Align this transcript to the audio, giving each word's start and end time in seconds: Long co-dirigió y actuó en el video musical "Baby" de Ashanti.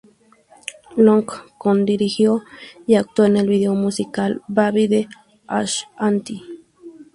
Long 0.97 1.27
co-dirigió 1.59 2.41
y 2.87 2.95
actuó 2.95 3.25
en 3.25 3.37
el 3.37 3.47
video 3.47 3.75
musical 3.75 4.41
"Baby" 4.47 4.87
de 4.87 5.07
Ashanti. 5.45 6.43